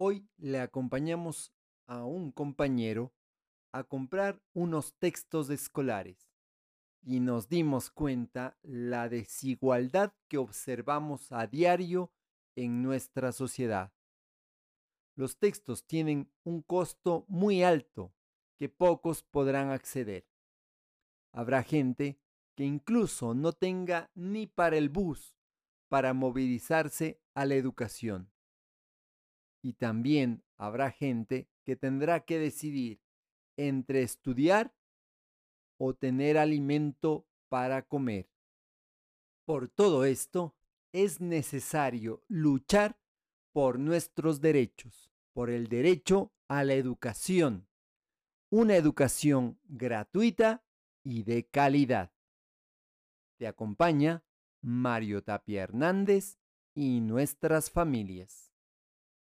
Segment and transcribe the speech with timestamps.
[0.00, 1.52] Hoy le acompañamos
[1.88, 3.12] a un compañero
[3.72, 6.30] a comprar unos textos escolares
[7.02, 12.12] y nos dimos cuenta la desigualdad que observamos a diario
[12.54, 13.92] en nuestra sociedad.
[15.16, 18.14] Los textos tienen un costo muy alto
[18.56, 20.28] que pocos podrán acceder.
[21.32, 22.20] Habrá gente
[22.54, 25.34] que incluso no tenga ni para el bus
[25.88, 28.30] para movilizarse a la educación.
[29.62, 33.00] Y también habrá gente que tendrá que decidir
[33.56, 34.74] entre estudiar
[35.78, 38.30] o tener alimento para comer.
[39.44, 40.54] Por todo esto,
[40.92, 42.98] es necesario luchar
[43.52, 47.68] por nuestros derechos, por el derecho a la educación,
[48.50, 50.64] una educación gratuita
[51.02, 52.12] y de calidad.
[53.36, 54.24] Te acompaña
[54.60, 56.38] Mario Tapia Hernández
[56.74, 58.52] y nuestras familias.